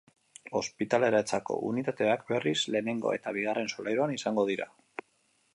[0.59, 4.71] Ospitaleratzerako unitateak, berriz, lehenengo eta bigarren solairuan izango dira.